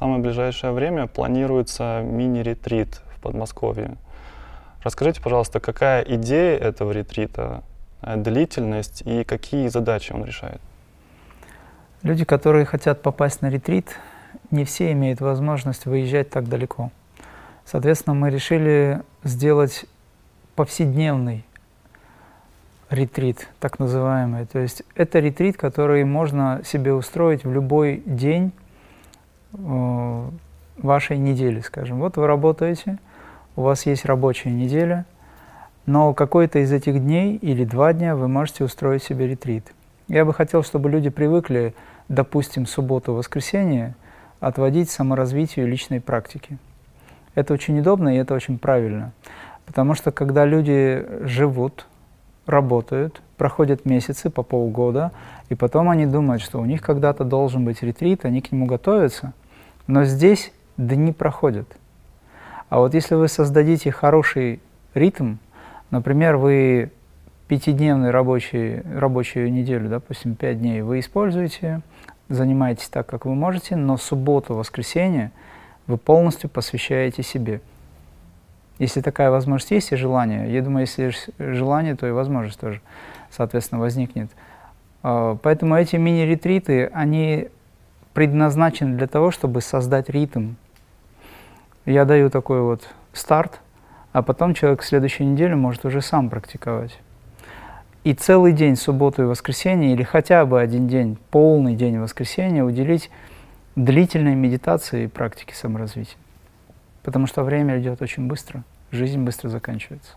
[0.00, 3.98] самое ближайшее время планируется мини-ретрит в Подмосковье.
[4.82, 7.62] Расскажите, пожалуйста, какая идея этого ретрита,
[8.00, 10.60] э, длительность и какие задачи он решает?
[12.02, 13.94] Люди, которые хотят попасть на ретрит,
[14.50, 16.90] не все имеют возможность выезжать так далеко.
[17.66, 19.84] Соответственно, мы решили сделать
[20.56, 21.44] повседневный
[22.88, 24.46] ретрит, так называемый.
[24.46, 28.52] То есть это ретрит, который можно себе устроить в любой день
[29.52, 32.00] вашей недели, скажем.
[32.00, 32.98] Вот вы работаете,
[33.56, 35.04] у вас есть рабочая неделя,
[35.86, 39.72] но какой-то из этих дней или два дня вы можете устроить себе ретрит.
[40.08, 41.74] Я бы хотел, чтобы люди привыкли,
[42.08, 43.94] допустим, субботу-воскресенье
[44.40, 46.58] отводить саморазвитию личной практики.
[47.34, 49.12] Это очень удобно и это очень правильно.
[49.66, 51.86] Потому что когда люди живут,
[52.46, 55.12] работают, проходят месяцы по полгода,
[55.48, 59.32] и потом они думают, что у них когда-то должен быть ретрит, они к нему готовятся,
[59.90, 61.66] но здесь дни проходят.
[62.68, 64.60] А вот если вы создадите хороший
[64.94, 65.36] ритм,
[65.90, 66.92] например, вы
[67.48, 71.80] пятидневную рабочую, рабочую неделю, допустим, пять дней вы используете,
[72.28, 75.32] занимаетесь так, как вы можете, но субботу, воскресенье
[75.88, 77.60] вы полностью посвящаете себе.
[78.78, 82.80] Если такая возможность есть и желание, я думаю, если есть желание, то и возможность тоже,
[83.28, 84.30] соответственно, возникнет.
[85.02, 87.48] А, поэтому эти мини-ретриты, они
[88.14, 90.54] предназначены для того, чтобы создать ритм,
[91.86, 93.60] я даю такой вот старт,
[94.12, 96.98] а потом человек в следующей неделе может уже сам практиковать.
[98.02, 103.10] И целый день, субботу и воскресенье, или хотя бы один день, полный день воскресенья уделить
[103.76, 106.16] длительной медитации и практике саморазвития.
[107.02, 110.12] Потому что время идет очень быстро, жизнь быстро заканчивается.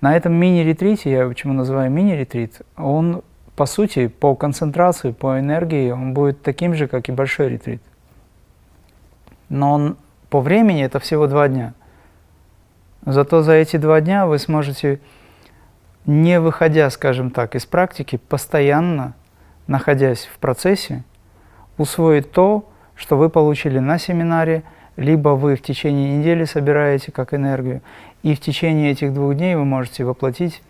[0.00, 3.22] На этом мини-ретрите, я почему называю мини-ретрит, он
[3.62, 7.80] по сути, по концентрации, по энергии, он будет таким же, как и большой ретрит
[9.48, 9.96] но он
[10.30, 11.74] по времени это всего два дня.
[13.06, 14.98] Зато за эти два дня вы сможете,
[16.06, 19.14] не выходя, скажем так, из практики, постоянно,
[19.68, 21.04] находясь в процессе,
[21.78, 24.64] усвоить то, что вы получили на семинаре,
[24.96, 27.80] либо вы в течение недели собираете как энергию,
[28.24, 30.60] и в течение этих двух дней вы можете воплотить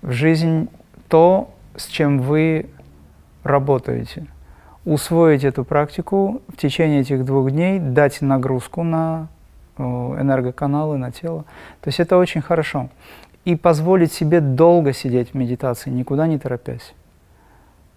[0.00, 0.70] в жизнь
[1.10, 2.68] то, с чем вы
[3.42, 4.26] работаете
[4.84, 9.28] усвоить эту практику в течение этих двух дней, дать нагрузку на
[9.76, 11.44] энергоканалы, на тело.
[11.80, 12.88] То есть это очень хорошо.
[13.44, 16.92] И позволить себе долго сидеть в медитации, никуда не торопясь.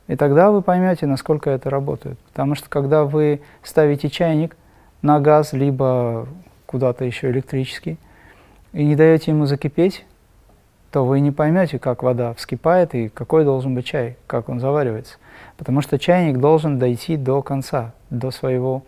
[0.07, 2.19] И тогда вы поймете, насколько это работает.
[2.19, 4.55] Потому что когда вы ставите чайник
[5.01, 6.27] на газ, либо
[6.65, 7.97] куда-то еще электрический,
[8.71, 10.05] и не даете ему закипеть,
[10.93, 15.17] то вы не поймете, как вода вскипает и какой должен быть чай, как он заваривается.
[15.57, 18.83] Потому что чайник должен дойти до конца, до своего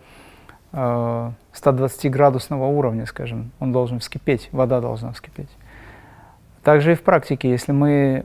[0.70, 3.50] э, 120-градусного уровня, скажем.
[3.58, 5.48] Он должен вскипеть, вода должна вскипеть.
[6.62, 8.24] Также и в практике, если мы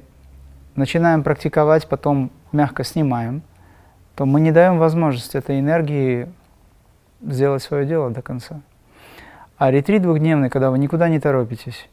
[0.76, 3.42] начинаем практиковать, потом мягко снимаем,
[4.16, 6.30] то мы не даем возможность этой энергии
[7.24, 8.62] сделать свое дело до конца.
[9.58, 11.90] А ретрит двухдневный, когда вы никуда не торопитесь,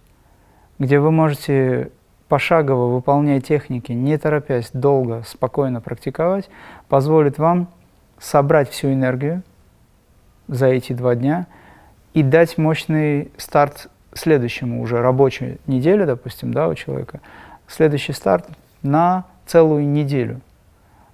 [0.78, 1.90] где вы можете
[2.28, 6.48] пошагово выполняя техники, не торопясь, долго, спокойно практиковать,
[6.88, 7.68] позволит вам
[8.18, 9.42] собрать всю энергию
[10.46, 11.46] за эти два дня
[12.14, 17.20] и дать мощный старт следующему уже рабочей неделе, допустим, да, у человека,
[17.66, 18.48] следующий старт
[18.82, 20.40] на целую неделю.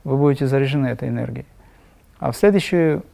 [0.02, 1.46] Вы будете заряжены этой энергией.
[2.18, 3.04] А в следующую,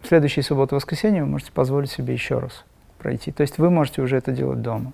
[0.00, 2.64] в следующую субботу-воскресенье вы можете позволить себе еще раз
[2.98, 3.32] пройти.
[3.32, 4.92] То есть вы можете уже это делать дома.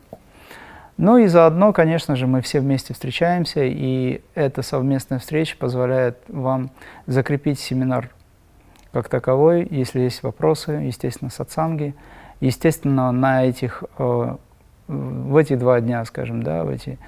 [0.97, 6.71] Ну и заодно, конечно же, мы все вместе встречаемся, и эта совместная встреча позволяет вам
[7.07, 8.11] закрепить семинар
[8.93, 11.95] как таковой, если есть вопросы, естественно, сатсанги.
[12.41, 14.37] Естественно, на этих, э,
[14.87, 16.99] в эти два дня, скажем, да, в эти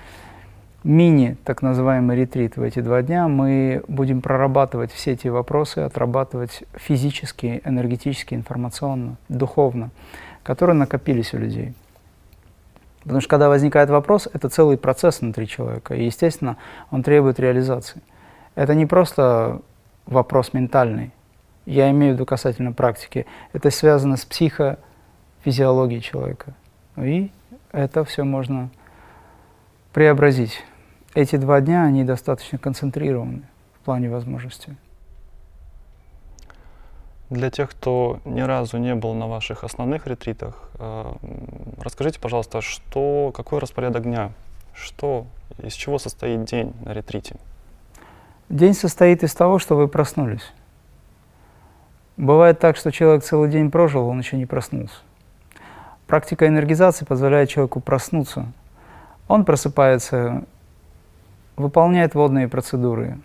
[0.82, 6.64] мини, так называемый ретрит, в эти два дня мы будем прорабатывать все эти вопросы, отрабатывать
[6.74, 9.90] физически, энергетически, информационно, духовно,
[10.42, 11.74] которые накопились у людей.
[13.06, 16.56] Потому что когда возникает вопрос, это целый процесс внутри человека, и, естественно,
[16.90, 18.02] он требует реализации.
[18.56, 19.60] Это не просто
[20.06, 21.12] вопрос ментальный,
[21.66, 26.54] я имею в виду касательно практики, это связано с психофизиологией человека.
[26.96, 27.30] И
[27.70, 28.70] это все можно
[29.92, 30.64] преобразить.
[31.14, 33.42] Эти два дня, они достаточно концентрированы
[33.80, 34.76] в плане возможностей.
[37.28, 41.12] Для тех, кто ни разу не был на ваших основных ретритах, э,
[41.80, 44.30] расскажите, пожалуйста, что, какой распорядок дня,
[44.74, 45.26] что,
[45.58, 47.36] из чего состоит день на ретрите?
[48.48, 50.52] День состоит из того, что вы проснулись.
[52.16, 54.94] Бывает так, что человек целый день прожил, он еще не проснулся.
[56.06, 58.46] Практика энергизации позволяет человеку проснуться.
[59.26, 60.44] Он просыпается,
[61.56, 63.18] выполняет водные процедуры,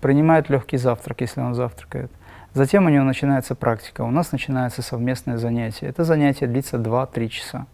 [0.00, 2.12] принимает легкий завтрак, если он завтракает.
[2.54, 4.02] Затем у него начинается практика.
[4.02, 5.86] У нас начинается совместное занятие.
[5.86, 7.66] Это занятие длится 2-3 часа.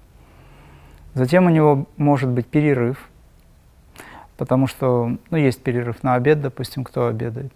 [1.14, 3.08] Затем у него может быть перерыв,
[4.36, 7.52] потому что ну, есть перерыв на обед, допустим, кто обедает.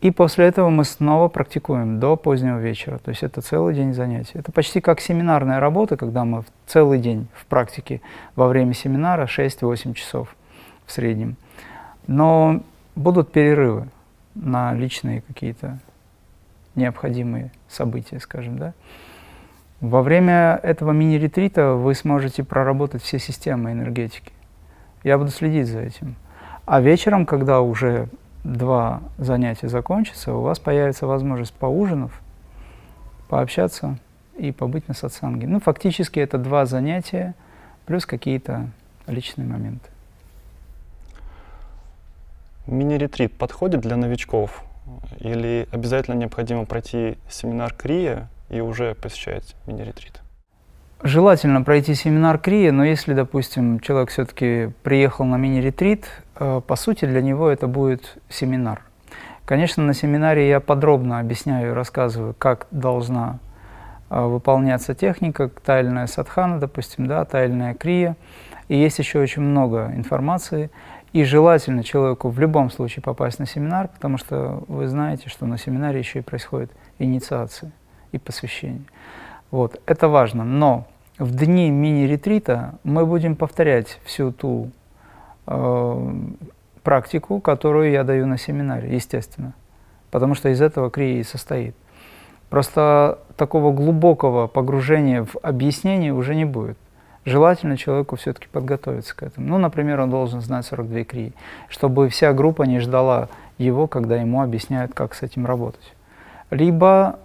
[0.00, 2.98] И после этого мы снова практикуем до позднего вечера.
[2.98, 4.38] То есть это целый день занятий.
[4.38, 8.00] Это почти как семинарная работа, когда мы целый день в практике
[8.36, 10.36] во время семинара 6-8 часов
[10.86, 11.36] в среднем.
[12.06, 12.62] Но
[12.94, 13.88] будут перерывы
[14.36, 15.80] на личные какие-то
[16.78, 18.72] необходимые события, скажем, да.
[19.80, 24.32] Во время этого мини-ретрита вы сможете проработать все системы энергетики.
[25.04, 26.16] Я буду следить за этим.
[26.64, 28.08] А вечером, когда уже
[28.42, 32.20] два занятия закончатся, у вас появится возможность поужинав,
[33.28, 33.98] пообщаться
[34.36, 35.46] и побыть на сатсанге.
[35.46, 37.34] Ну, фактически это два занятия
[37.86, 38.68] плюс какие-то
[39.06, 39.88] личные моменты.
[42.66, 44.64] Мини-ретрит подходит для новичков?
[45.18, 50.20] Или обязательно необходимо пройти семинар Крия и уже посещать мини-ретрит?
[51.02, 56.06] Желательно пройти семинар Крия, но если, допустим, человек все-таки приехал на мини-ретрит,
[56.36, 58.82] э, по сути для него это будет семинар.
[59.44, 63.38] Конечно, на семинаре я подробно объясняю и рассказываю, как должна
[64.10, 68.16] э, выполняться техника, тайная садхана, допустим, да, тайная крия.
[68.66, 70.70] И есть еще очень много информации.
[71.12, 75.56] И желательно человеку в любом случае попасть на семинар, потому что вы знаете, что на
[75.56, 77.72] семинаре еще и происходит инициация
[78.12, 78.84] и посвящение.
[79.50, 80.44] Вот, это важно.
[80.44, 80.86] Но
[81.18, 84.70] в дни мини-ретрита мы будем повторять всю ту
[85.46, 86.12] э,
[86.82, 89.54] практику, которую я даю на семинаре, естественно.
[90.10, 91.74] Потому что из этого крия и состоит.
[92.50, 96.78] Просто такого глубокого погружения в объяснение уже не будет
[97.28, 99.48] желательно человеку все-таки подготовиться к этому.
[99.48, 101.32] Ну, например, он должен знать 42 крии,
[101.68, 103.28] чтобы вся группа не ждала
[103.58, 105.94] его, когда ему объясняют, как с этим работать.
[106.50, 107.18] Либо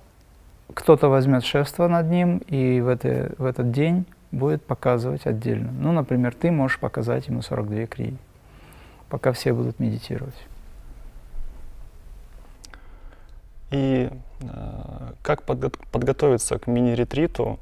[0.73, 5.71] кто-то возьмет шефство над ним и в, это, в этот день будет показывать отдельно.
[5.71, 8.17] Ну, например, ты можешь показать ему 42 крии,
[9.09, 10.35] пока все будут медитировать.
[13.69, 14.09] И
[14.41, 17.59] э, как подго подготовиться к мини-ретриту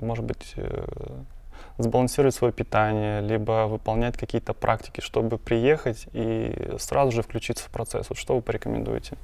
[0.00, 0.84] может быть, э,
[1.78, 8.08] сбалансировать свое питание, либо выполнять какие-то практики, чтобы приехать и сразу же включиться в процесс.
[8.08, 9.16] Вот что вы порекомендуете?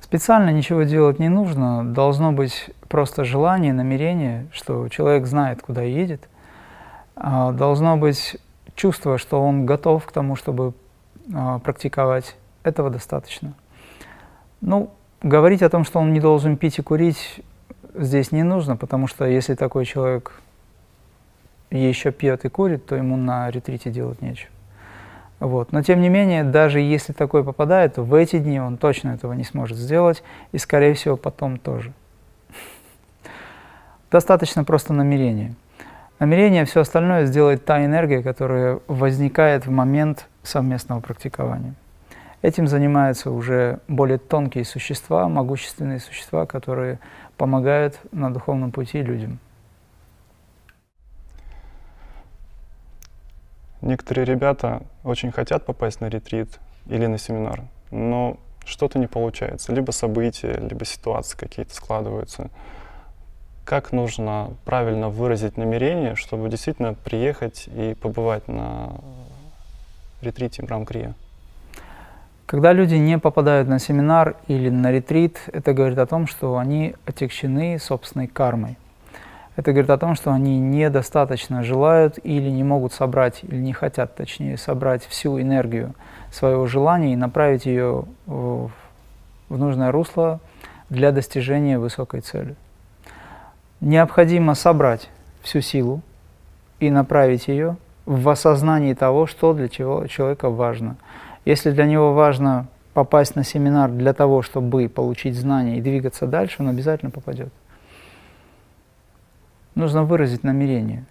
[0.00, 1.84] Специально ничего делать не нужно.
[1.84, 6.28] Должно быть просто желание, намерение, что человек знает, куда едет.
[7.16, 8.36] А, должно быть
[8.74, 10.74] чувство, что он готов к тому, чтобы
[11.34, 12.36] а, практиковать.
[12.64, 13.54] Этого достаточно.
[14.60, 14.90] Ну,
[15.22, 17.40] говорить о том, что он не должен пить и курить,
[17.94, 20.32] здесь не нужно, потому что если такой человек
[21.70, 24.50] еще пьет и курит, то ему на ретрите делать нечего.
[25.40, 25.72] Вот.
[25.72, 29.32] Но тем не менее, даже если такой попадает, то в эти дни он точно этого
[29.32, 31.92] не сможет сделать, и, скорее всего, потом тоже.
[34.10, 35.54] Достаточно просто намерения.
[36.20, 41.74] Намерение, все остальное сделает та энергия, которая возникает в момент совместного практикования.
[42.44, 46.98] Этим занимаются уже более тонкие существа, могущественные существа, которые
[47.38, 49.38] помогают на духовном пути людям.
[53.80, 58.36] Некоторые ребята очень хотят попасть на ретрит или на семинар, но
[58.66, 59.72] что-то не получается.
[59.72, 62.50] Либо события, либо ситуации какие-то складываются.
[63.64, 69.00] Как нужно правильно выразить намерение, чтобы действительно приехать и побывать на
[70.20, 71.14] ретрите Брамкрия?
[72.46, 76.94] Когда люди не попадают на семинар или на ретрит, это говорит о том, что они
[77.06, 78.76] отягчены собственной кармой.
[79.56, 84.14] Это говорит о том, что они недостаточно желают или не могут собрать, или не хотят,
[84.14, 85.94] точнее, собрать всю энергию
[86.32, 88.70] своего желания и направить ее в,
[89.48, 90.40] в нужное русло
[90.90, 92.56] для достижения высокой цели.
[93.80, 95.08] Необходимо собрать
[95.40, 96.02] всю силу
[96.78, 100.96] и направить ее в осознании того, что для чего человека важно–
[101.44, 106.56] если для него важно попасть на семинар для того, чтобы получить знания и двигаться дальше,
[106.60, 107.52] он обязательно попадет.
[109.74, 111.04] Нужно выразить намерение,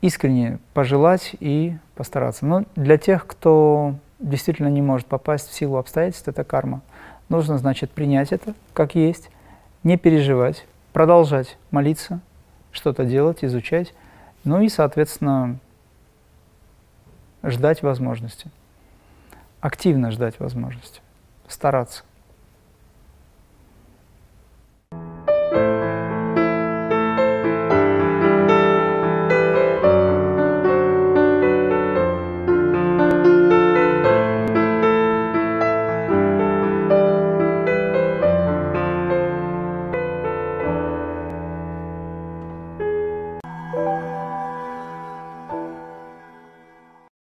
[0.00, 2.46] искренне пожелать и постараться.
[2.46, 6.80] Но для тех, кто действительно не может попасть в силу обстоятельств, это карма.
[7.28, 9.30] Нужно, значит, принять это как есть,
[9.84, 12.20] не переживать, продолжать молиться,
[12.72, 13.92] что-то делать, изучать,
[14.44, 15.58] ну и, соответственно,
[17.42, 18.50] ждать возможности
[19.60, 21.00] активно ждать возможности,
[21.48, 22.04] стараться.